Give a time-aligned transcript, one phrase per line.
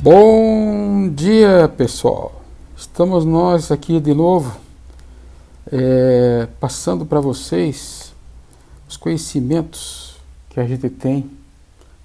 [0.00, 2.40] Bom dia, pessoal.
[2.76, 4.56] Estamos nós aqui de novo,
[5.72, 8.14] é, passando para vocês
[8.88, 10.16] os conhecimentos
[10.50, 11.28] que a gente tem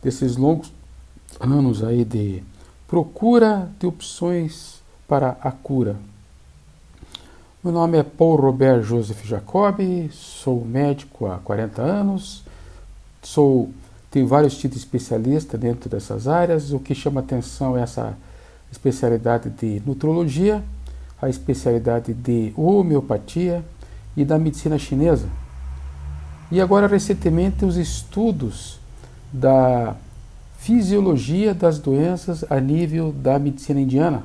[0.02, 0.74] desses longos
[1.40, 2.44] anos aí de
[2.88, 5.96] procura de opções para a cura.
[7.64, 9.78] Meu nome é Paul Robert Joseph Jacob,
[10.12, 12.44] sou médico há 40 anos,
[13.22, 13.70] sou
[14.14, 16.72] tem vários títulos especialistas dentro dessas áreas.
[16.72, 18.16] O que chama atenção é essa
[18.72, 20.64] especialidade de nutrologia,
[21.20, 23.66] a especialidade de homeopatia
[24.16, 25.28] e da medicina chinesa.
[26.52, 28.80] E agora, recentemente, os estudos
[29.32, 29.96] da
[30.60, 34.22] fisiologia das doenças a nível da medicina indiana,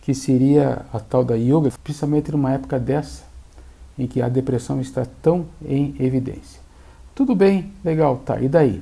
[0.00, 3.24] que seria a tal da yoga, principalmente numa época dessa,
[3.98, 6.60] em que a depressão está tão em evidência.
[7.16, 8.80] Tudo bem, legal, tá, e daí?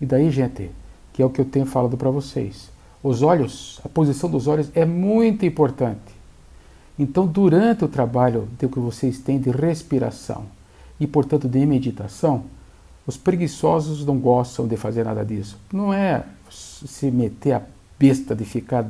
[0.00, 0.70] E daí, gente,
[1.12, 2.70] que é o que eu tenho falado para vocês.
[3.02, 6.16] Os olhos, a posição dos olhos é muito importante.
[6.98, 10.44] Então, durante o trabalho que vocês têm de respiração
[10.98, 12.44] e, portanto, de meditação,
[13.06, 15.58] os preguiçosos não gostam de fazer nada disso.
[15.72, 17.62] Não é se meter a
[17.98, 18.86] besta de ficar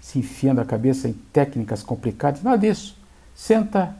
[0.00, 2.96] se enfiando a cabeça em técnicas complicadas, nada disso.
[3.34, 3.94] Senta,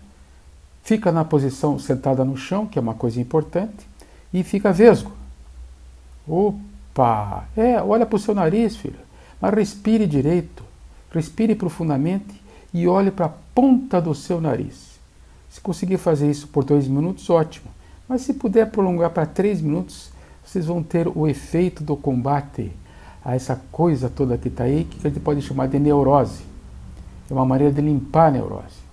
[0.82, 3.86] fica na posição sentada no chão, que é uma coisa importante,
[4.32, 5.12] e fica vesgo.
[6.28, 7.44] Opa!
[7.56, 8.98] É, olha para o seu nariz, filho.
[9.40, 10.62] Mas respire direito.
[11.10, 12.40] Respire profundamente
[12.72, 14.98] e olhe para a ponta do seu nariz.
[15.48, 17.70] Se conseguir fazer isso por dois minutos, ótimo.
[18.08, 20.10] Mas se puder prolongar para três minutos,
[20.44, 22.72] vocês vão ter o efeito do combate
[23.24, 26.42] a essa coisa toda que está aí, que a gente pode chamar de neurose.
[27.30, 28.88] É uma maneira de limpar a neurose.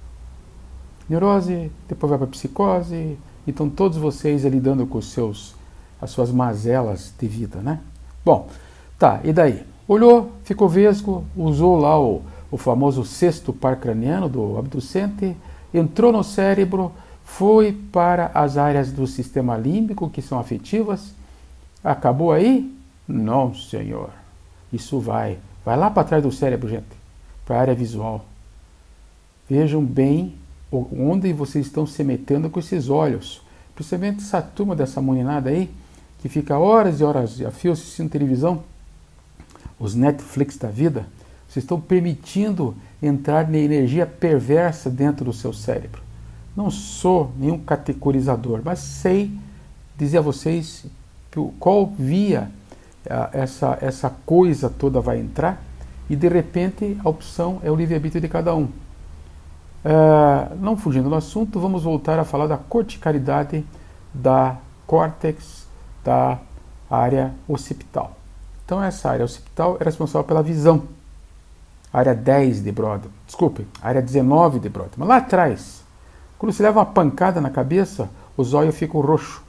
[1.08, 5.55] Neurose, depois vai para a psicose, então todos vocês lidando com os seus
[6.06, 7.80] as suas mazelas de vida, né?
[8.23, 8.48] Bom,
[8.98, 9.64] tá, e daí?
[9.88, 15.36] Olhou, ficou vesgo, usou lá o, o famoso sexto par craniano do abducente,
[15.73, 16.92] entrou no cérebro,
[17.23, 21.14] foi para as áreas do sistema límbico que são afetivas.
[21.83, 22.72] Acabou aí?
[23.08, 24.10] Não, senhor.
[24.72, 25.37] Isso vai.
[25.64, 26.86] Vai lá para trás do cérebro, gente,
[27.45, 28.26] para a área visual.
[29.49, 30.36] Vejam bem
[30.72, 33.42] onde vocês estão se metendo com esses olhos.
[33.73, 35.70] Principalmente essa turma dessa moninada aí,
[36.25, 38.63] que fica horas e horas a fio assistindo televisão,
[39.80, 41.05] os Netflix da vida,
[41.47, 46.02] vocês estão permitindo entrar na energia perversa dentro do seu cérebro.
[46.58, 49.37] Não sou nenhum categorizador, mas sei
[49.95, 50.87] dizer a vocês
[51.59, 52.49] qual via
[53.07, 55.61] ah, essa, essa coisa toda vai entrar
[56.09, 58.63] e de repente a opção é o livre-arbítrio de cada um.
[58.63, 63.63] Uh, não fugindo do assunto, vamos voltar a falar da corticalidade
[64.11, 64.57] da
[64.87, 65.64] córtex
[66.05, 66.38] da
[66.89, 68.16] área occipital.
[68.64, 70.83] Então, essa área occipital é responsável pela visão.
[71.92, 75.08] Área 10 de Brodmann, desculpe, área 19 de Brodmann.
[75.08, 75.83] Lá atrás,
[76.38, 79.42] quando você leva uma pancada na cabeça, o zóio fica roxo,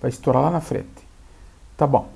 [0.00, 0.88] vai estourar lá na frente.
[1.76, 2.08] Tá bom.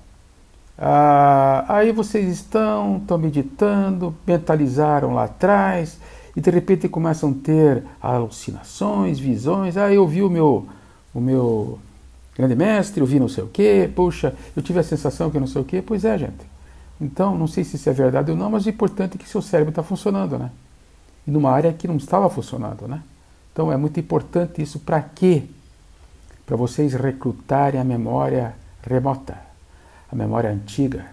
[0.76, 5.98] Ah, aí vocês estão, estão meditando, mentalizaram lá atrás,
[6.34, 9.76] e de repente começam a ter alucinações, visões.
[9.76, 10.66] Ah, eu vi o meu,
[11.12, 11.78] o meu
[12.36, 15.46] grande mestre, eu vi não sei o quê, puxa, eu tive a sensação que não
[15.46, 15.82] sei o quê.
[15.82, 16.54] Pois é, gente.
[17.00, 19.42] Então, não sei se isso é verdade ou não, mas o importante é que seu
[19.42, 20.50] cérebro está funcionando, né?
[21.26, 23.02] E numa área que não estava funcionando, né?
[23.52, 25.44] Então, é muito importante isso para quê?
[26.46, 29.36] Para vocês recrutarem a memória remota,
[30.10, 31.06] a memória antiga,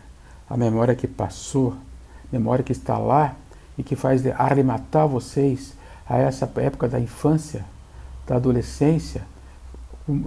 [0.49, 1.75] a memória que passou,
[2.31, 3.35] memória que está lá
[3.77, 5.73] e que faz arrematar vocês
[6.07, 7.63] a essa época da infância,
[8.27, 9.23] da adolescência,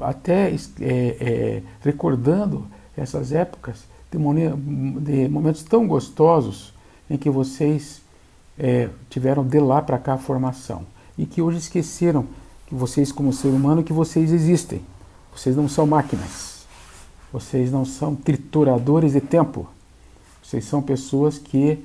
[0.01, 4.19] até é, é, recordando essas épocas de,
[5.01, 6.73] de, momentos tão gostosos
[7.11, 8.01] em que vocês
[8.59, 10.87] é, tiveram de lá para cá a formação
[11.19, 12.27] e que hoje esqueceram
[12.67, 14.83] que vocês como ser humano que vocês existem.
[15.35, 16.65] Vocês não são máquinas.
[17.33, 19.69] Vocês não são trituradores de tempo.
[20.43, 21.85] Vocês são pessoas que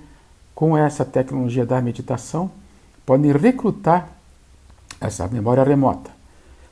[0.54, 2.52] com essa tecnologia da meditação
[3.06, 4.10] podem recrutar
[5.02, 6.12] essa memória remota.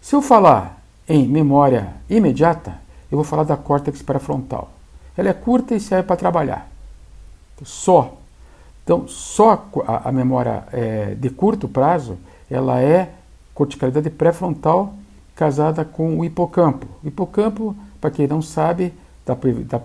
[0.01, 0.76] Se eu falar
[1.07, 2.80] em memória imediata,
[3.12, 4.71] eu vou falar da córtex pré-frontal.
[5.15, 6.69] Ela é curta e serve para trabalhar.
[7.63, 8.18] Só.
[8.83, 12.18] Então, só a, a memória é, de curto prazo,
[12.50, 13.12] ela é
[13.54, 14.94] corticalidade pré-frontal
[15.36, 16.88] casada com o hipocampo.
[17.04, 18.94] O hipocampo, para quem não sabe,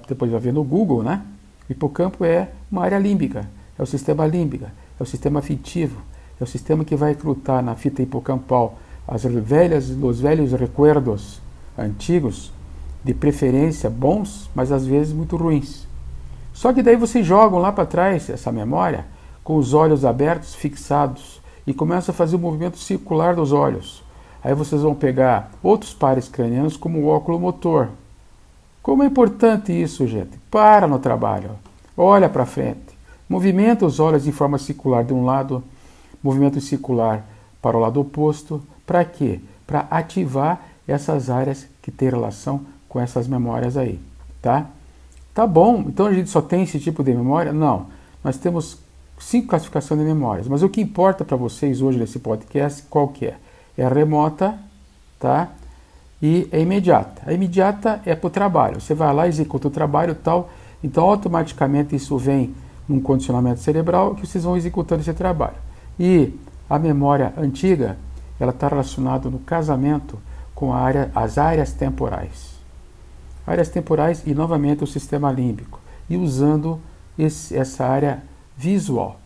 [0.09, 1.23] depois vai ver no Google, né?
[1.69, 3.49] O hipocampo é uma área límbica,
[3.79, 6.01] é o sistema límbico, é o sistema afetivo,
[6.41, 11.40] é o sistema que vai recrutar na fita hipocampal as velhas, os velhos recuerdos
[11.76, 12.52] antigos,
[13.04, 15.87] de preferência bons, mas às vezes muito ruins.
[16.52, 19.06] Só que daí vocês jogam lá para trás essa memória
[19.43, 24.02] com os olhos abertos, fixados, e começa a fazer o movimento circular dos olhos.
[24.43, 27.90] Aí vocês vão pegar outros pares cranianos como o óculo motor.
[28.82, 30.38] Como é importante isso, gente?
[30.50, 31.50] Para no trabalho.
[31.96, 32.99] Olha para frente.
[33.28, 35.62] Movimenta os olhos de forma circular de um lado,
[36.22, 37.25] movimento circular
[37.60, 38.60] para o lado oposto.
[38.87, 39.40] Para quê?
[39.67, 43.99] Para ativar essas áreas que têm relação com essas memórias aí,
[44.40, 44.67] tá?
[45.34, 47.52] Tá bom, então a gente só tem esse tipo de memória?
[47.52, 47.87] Não.
[48.23, 48.79] Nós temos
[49.19, 53.26] cinco classificações de memórias, mas o que importa para vocês hoje nesse podcast, qual que
[53.26, 53.37] é?
[53.79, 54.58] É remota,
[55.19, 55.49] tá?
[56.20, 57.23] E é imediata.
[57.25, 58.81] A imediata é para o trabalho.
[58.81, 60.50] Você vai lá, executa o trabalho tal,
[60.85, 62.55] então automaticamente isso vem
[62.88, 65.56] num condicionamento cerebral que vocês vão executando esse trabalho.
[65.99, 66.32] E
[66.69, 67.96] a memória antiga,
[68.43, 70.19] ela está relacionada no casamento
[70.55, 72.53] com área, as áreas temporais.
[73.47, 75.81] Áreas temporais e novamente o sistema límbico.
[76.09, 76.81] E usando
[77.19, 78.23] esse, essa área
[78.56, 79.21] visual.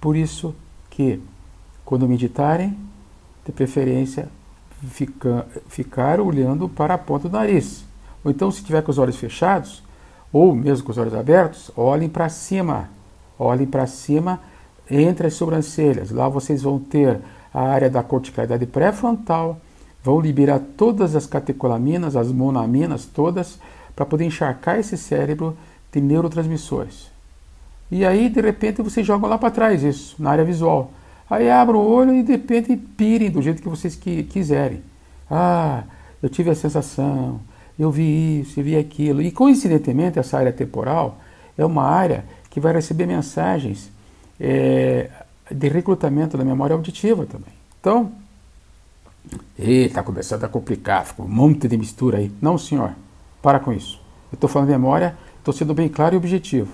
[0.00, 0.54] Por isso
[0.90, 1.22] que,
[1.84, 2.76] quando meditarem,
[3.44, 4.28] de preferência,
[4.88, 7.84] fica, ficar olhando para a ponta do nariz.
[8.24, 9.82] Ou então, se tiver com os olhos fechados,
[10.32, 12.90] ou mesmo com os olhos abertos, olhem para cima.
[13.38, 14.40] Olhem para cima
[14.90, 16.10] entre as sobrancelhas.
[16.10, 17.20] Lá vocês vão ter
[17.56, 19.58] a área da corticalidade pré-frontal,
[20.04, 23.58] vão liberar todas as catecolaminas, as monaminas todas,
[23.96, 25.56] para poder encharcar esse cérebro
[25.90, 27.10] de neurotransmissores.
[27.90, 30.90] E aí, de repente, vocês jogam lá para trás isso, na área visual.
[31.30, 34.82] Aí abram o olho e de repente pirem do jeito que vocês que, quiserem.
[35.30, 35.84] Ah,
[36.22, 37.40] eu tive a sensação,
[37.78, 39.22] eu vi isso, eu vi aquilo.
[39.22, 41.16] E coincidentemente, essa área temporal
[41.56, 43.90] é uma área que vai receber mensagens
[44.38, 45.08] é,
[45.50, 47.52] de recrutamento da memória auditiva também.
[47.80, 48.12] Então,
[49.58, 52.32] está começando a complicar, ficou um monte de mistura aí.
[52.40, 52.92] Não, senhor,
[53.42, 54.00] para com isso.
[54.32, 56.72] Eu estou falando memória, estou sendo bem claro e objetivo.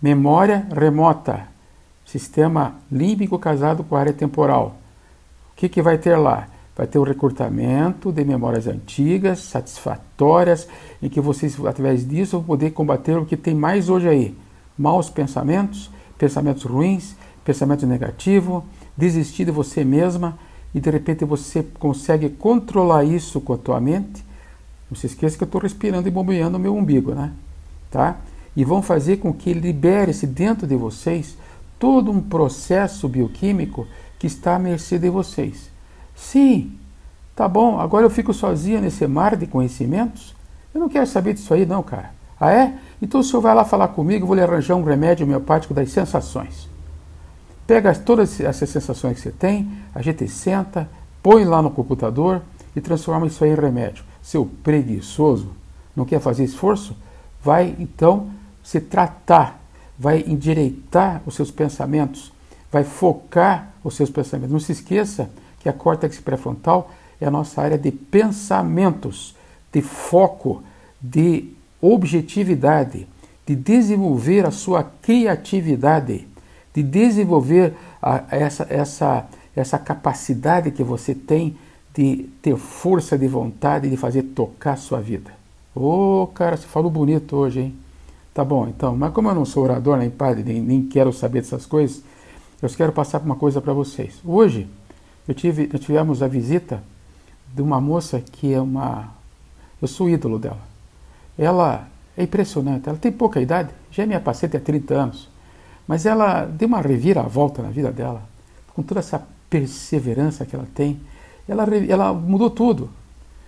[0.00, 1.48] Memória remota,
[2.04, 4.76] sistema límbico casado com a área temporal.
[5.52, 6.48] O que, que vai ter lá?
[6.76, 10.68] Vai ter o recrutamento de memórias antigas, satisfatórias,
[11.00, 14.36] em que vocês, através disso, vão poder combater o que tem mais hoje aí:
[14.76, 18.64] maus pensamentos, pensamentos ruins, pensamento negativo,
[18.96, 20.38] desistir de você mesma
[20.74, 24.24] e de repente você consegue controlar isso com a tua mente.
[24.90, 27.32] Não se esqueça que eu estou respirando e bombeando o meu umbigo, né?
[27.90, 28.18] Tá?
[28.56, 31.36] e vão fazer com que libere-se dentro de vocês
[31.78, 33.86] todo um processo bioquímico
[34.18, 35.70] que está à mercê de vocês.
[36.14, 36.72] Sim,
[37.34, 40.34] tá bom, agora eu fico sozinha nesse mar de conhecimentos?
[40.72, 42.12] Eu não quero saber disso aí, não, cara.
[42.38, 42.74] Ah, é?
[43.00, 46.68] Então o senhor vai lá falar comigo, vou lhe arranjar um remédio homeopático das sensações.
[47.66, 50.88] Pega todas essas sensações que você tem, a gente senta,
[51.22, 52.42] põe lá no computador
[52.76, 54.04] e transforma isso aí em remédio.
[54.22, 55.52] Seu preguiçoso,
[55.96, 56.94] não quer fazer esforço?
[57.42, 58.30] Vai então
[58.62, 59.60] se tratar,
[59.98, 62.32] vai endireitar os seus pensamentos,
[62.70, 64.52] vai focar os seus pensamentos.
[64.52, 65.30] Não se esqueça
[65.60, 66.90] que a córtex pré-frontal
[67.20, 69.34] é a nossa área de pensamentos,
[69.72, 70.62] de foco,
[71.00, 73.06] de objetividade,
[73.46, 76.26] de desenvolver a sua criatividade,
[76.74, 81.56] de desenvolver a, essa, essa, essa capacidade que você tem
[81.94, 85.30] de ter força de vontade de fazer tocar a sua vida.
[85.74, 87.74] Ô, oh, cara, você falou bonito hoje, hein?
[88.34, 91.40] Tá bom, então, mas como eu não sou orador, nem padre, nem, nem quero saber
[91.40, 92.02] dessas coisas,
[92.60, 94.20] eu quero passar uma coisa para vocês.
[94.24, 94.66] Hoje,
[95.28, 96.82] eu tive, nós tivemos a visita
[97.54, 99.08] de uma moça que é uma.
[99.80, 100.58] Eu sou ídolo dela.
[101.38, 105.28] Ela é impressionante, ela tem pouca idade, já é minha paciente há 30 anos,
[105.86, 108.22] mas ela deu uma reviravolta na vida dela,
[108.74, 111.00] com toda essa perseverança que ela tem,
[111.48, 112.90] ela, ela mudou tudo.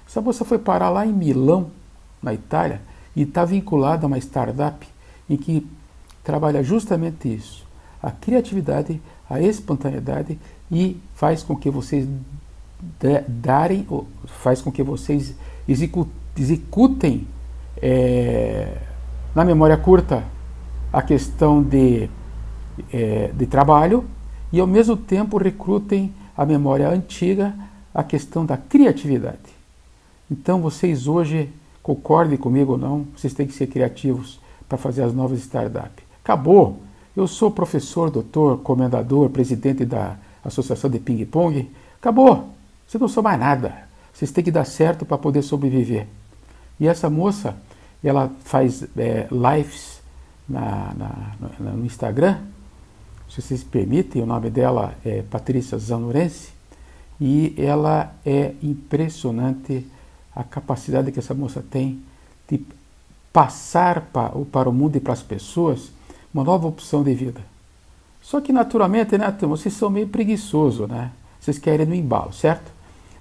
[0.07, 1.71] Essa moça foi parar lá em Milão,
[2.23, 2.81] na Itália,
[3.15, 4.87] e está vinculado a uma startup
[5.29, 5.67] em que
[6.23, 7.67] trabalha justamente isso,
[8.03, 10.39] a criatividade, a espontaneidade
[10.71, 12.07] e faz com que vocês
[13.27, 13.87] darem,
[14.27, 15.35] faz com que vocês
[16.37, 17.27] executem
[17.81, 18.77] é,
[19.35, 20.25] na memória curta
[20.93, 22.09] a questão de,
[22.93, 24.05] é, de trabalho
[24.53, 27.55] e ao mesmo tempo recrutem a memória antiga
[27.95, 29.57] a questão da criatividade.
[30.31, 31.51] Então vocês hoje
[31.87, 36.05] Concorde comigo ou não, vocês têm que ser criativos para fazer as novas startups.
[36.21, 36.81] Acabou!
[37.17, 41.71] Eu sou professor, doutor, comendador, presidente da Associação de Ping Pong.
[42.01, 42.51] Acabou!
[42.89, 43.87] Você não sou mais nada.
[44.13, 46.09] Vocês têm que dar certo para poder sobreviver.
[46.81, 47.57] E essa moça,
[48.03, 50.01] ela faz é, lives
[50.49, 52.39] na, na, no Instagram.
[53.29, 56.51] Se vocês permitem, o nome dela é Patrícia Zanurense.
[57.21, 59.87] E ela é impressionante
[60.35, 62.03] a capacidade que essa moça tem
[62.49, 62.61] de
[63.33, 65.91] passar para, o mundo e para as pessoas
[66.33, 67.41] uma nova opção de vida.
[68.23, 71.11] Só que naturalmente, né, turma, vocês são meio preguiçosos, né?
[71.41, 72.71] Vocês querem no embalo, certo?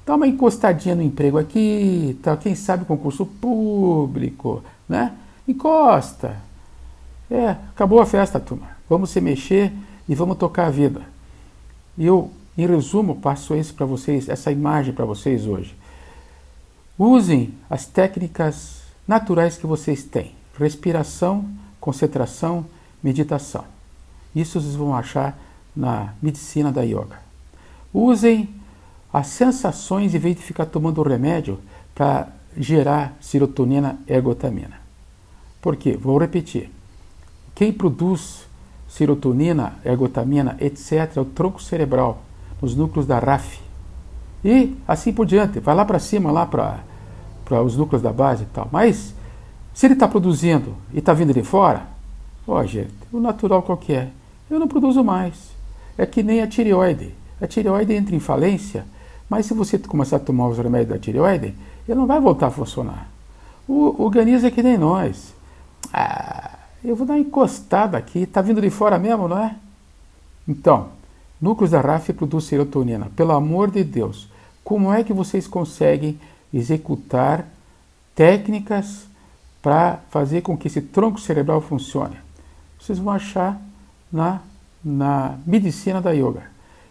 [0.06, 2.36] Dá uma encostadinha no emprego aqui, tá?
[2.38, 5.14] quem sabe concurso público, né?
[5.48, 6.38] Encosta.
[7.30, 8.70] É, acabou a festa, turma.
[8.90, 9.72] Vamos se mexer
[10.08, 11.02] e vamos tocar a vida.
[11.98, 15.76] E eu, em resumo, passo isso para vocês, essa imagem para vocês hoje.
[16.98, 22.66] Usem as técnicas naturais que vocês têm: respiração, concentração,
[23.04, 23.66] meditação.
[24.36, 25.38] Isso vocês vão achar
[25.76, 27.20] na medicina da yoga.
[27.94, 28.50] Usem
[29.12, 31.60] as sensações em vez de ficar tomando remédio
[31.94, 34.80] para gerar serotonina e ergotamina.
[35.62, 35.98] Por quê?
[35.98, 36.70] Vou repetir.
[37.54, 38.45] Quem produz
[38.96, 42.22] serotonina, ergotamina, etc., é o tronco cerebral,
[42.62, 43.60] nos núcleos da RAF.
[44.44, 48.46] E assim por diante, vai lá para cima, lá para os núcleos da base e
[48.46, 48.70] tal.
[48.72, 49.14] Mas,
[49.74, 51.88] se ele está produzindo e está vindo de fora,
[52.48, 54.12] ó, gente, o natural qual que é?
[54.50, 55.34] Eu não produzo mais.
[55.98, 57.14] É que nem a tireoide.
[57.42, 58.86] A tireoide entra em falência,
[59.30, 61.54] mas se você começar a tomar os remédios da tireoide,
[61.86, 63.10] ele não vai voltar a funcionar.
[63.68, 65.34] O organismo é que nem nós.
[65.92, 66.45] Ah,
[66.90, 69.56] eu vou dar uma encostada aqui, está vindo de fora mesmo, não é?
[70.48, 70.90] Então,
[71.42, 73.12] núcleos da RAF produz serotonina.
[73.16, 74.30] Pelo amor de Deus,
[74.64, 76.20] como é que vocês conseguem
[76.54, 77.46] executar
[78.14, 79.08] técnicas
[79.62, 82.18] para fazer com que esse tronco cerebral funcione?
[82.80, 83.60] Vocês vão achar
[84.12, 84.42] na,
[84.84, 86.44] na medicina da yoga.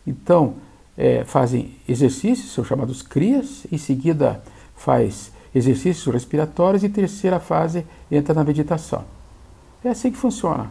[0.06, 0.54] Então,
[0.96, 4.42] é, fazem exercícios, são chamados crias, em seguida
[4.76, 9.04] faz exercícios respiratórios e terceira fase entra na meditação.
[9.84, 10.70] É assim que funciona.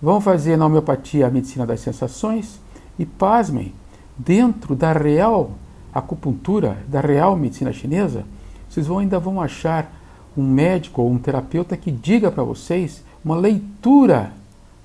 [0.00, 2.60] Vão fazer na homeopatia a medicina das sensações
[2.98, 3.72] e pasmem,
[4.18, 5.52] dentro da real
[5.94, 8.24] acupuntura, da real medicina chinesa,
[8.68, 9.92] vocês vão, ainda vão achar
[10.36, 14.32] um médico ou um terapeuta que diga para vocês uma leitura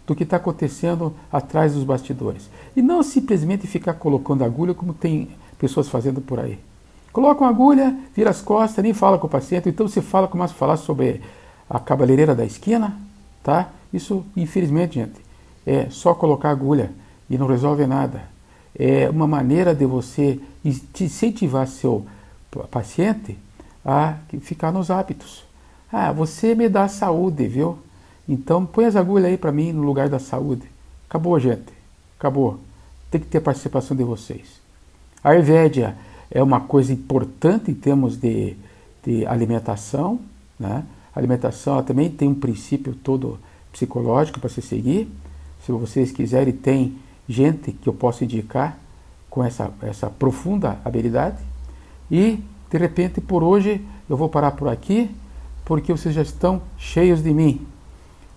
[0.05, 2.49] do que está acontecendo atrás dos bastidores.
[2.75, 6.59] E não simplesmente ficar colocando agulha como tem pessoas fazendo por aí.
[7.11, 10.53] Coloca uma agulha, vira as costas, nem fala com o paciente, então você fala, começa
[10.53, 11.21] a falar sobre
[11.69, 12.95] a cabeleireira da esquina,
[13.43, 13.69] tá?
[13.93, 15.21] Isso, infelizmente, gente,
[15.65, 16.91] é só colocar agulha
[17.29, 18.23] e não resolve nada.
[18.77, 22.05] É uma maneira de você incentivar seu
[22.69, 23.37] paciente
[23.83, 25.43] a ficar nos hábitos.
[25.91, 27.79] Ah, você me dá saúde, viu?
[28.27, 30.69] Então põe as agulhas aí para mim no lugar da saúde.
[31.09, 31.73] Acabou, gente.
[32.19, 32.59] Acabou.
[33.09, 34.59] Tem que ter participação de vocês.
[35.23, 35.95] A Ayurvédia
[36.29, 38.57] é uma coisa importante em termos de,
[39.03, 40.19] de alimentação.
[40.59, 40.83] Né?
[41.17, 43.39] A alimentação também tem um princípio todo
[43.71, 45.09] psicológico para se seguir.
[45.65, 46.95] Se vocês quiserem, tem
[47.27, 48.77] gente que eu posso indicar
[49.27, 51.39] com essa, essa profunda habilidade.
[52.11, 55.09] E, de repente, por hoje, eu vou parar por aqui,
[55.65, 57.65] porque vocês já estão cheios de mim.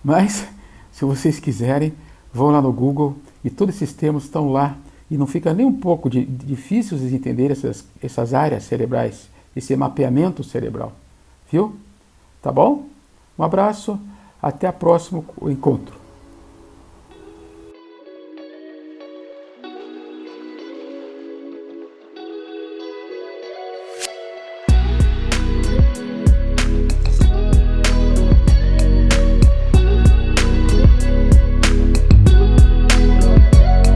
[0.03, 0.47] Mas,
[0.91, 1.93] se vocês quiserem,
[2.33, 4.75] vão lá no Google e todos esses termos estão lá
[5.07, 9.29] e não fica nem um pouco de, de difícil de entender essas, essas áreas cerebrais,
[9.55, 10.93] esse mapeamento cerebral.
[11.51, 11.75] Viu?
[12.41, 12.85] Tá bom?
[13.37, 13.99] Um abraço,
[14.41, 16.00] até o próximo encontro.